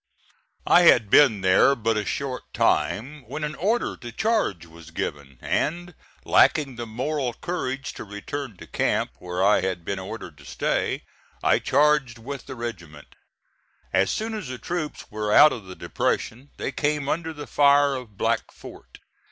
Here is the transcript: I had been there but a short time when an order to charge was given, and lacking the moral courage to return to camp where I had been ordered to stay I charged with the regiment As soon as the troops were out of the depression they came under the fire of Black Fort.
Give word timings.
I 0.65 0.81
had 0.81 1.11
been 1.11 1.41
there 1.41 1.75
but 1.75 1.95
a 1.95 2.03
short 2.05 2.55
time 2.55 3.21
when 3.27 3.43
an 3.43 3.53
order 3.53 3.95
to 3.97 4.11
charge 4.11 4.65
was 4.65 4.89
given, 4.89 5.37
and 5.43 5.93
lacking 6.25 6.75
the 6.75 6.87
moral 6.87 7.33
courage 7.35 7.93
to 7.93 8.03
return 8.03 8.57
to 8.57 8.65
camp 8.65 9.11
where 9.19 9.43
I 9.43 9.61
had 9.61 9.85
been 9.85 9.99
ordered 9.99 10.39
to 10.39 10.45
stay 10.45 11.03
I 11.43 11.59
charged 11.59 12.17
with 12.17 12.47
the 12.47 12.55
regiment 12.55 13.13
As 13.93 14.09
soon 14.09 14.33
as 14.33 14.47
the 14.47 14.57
troops 14.57 15.05
were 15.11 15.31
out 15.31 15.53
of 15.53 15.65
the 15.65 15.75
depression 15.75 16.49
they 16.57 16.71
came 16.71 17.07
under 17.07 17.31
the 17.31 17.45
fire 17.45 17.93
of 17.93 18.17
Black 18.17 18.51
Fort. 18.51 18.97